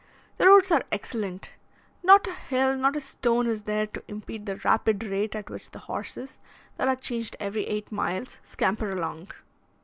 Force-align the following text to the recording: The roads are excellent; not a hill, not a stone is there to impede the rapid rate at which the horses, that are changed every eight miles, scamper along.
The 0.37 0.47
roads 0.47 0.71
are 0.71 0.81
excellent; 0.91 1.51
not 2.01 2.25
a 2.25 2.31
hill, 2.33 2.75
not 2.75 2.95
a 2.95 3.01
stone 3.01 3.45
is 3.45 3.61
there 3.65 3.85
to 3.85 4.01
impede 4.07 4.47
the 4.47 4.55
rapid 4.55 5.03
rate 5.03 5.35
at 5.35 5.51
which 5.51 5.69
the 5.69 5.77
horses, 5.77 6.39
that 6.77 6.87
are 6.87 6.95
changed 6.95 7.35
every 7.39 7.67
eight 7.67 7.91
miles, 7.91 8.39
scamper 8.43 8.89
along. 8.89 9.27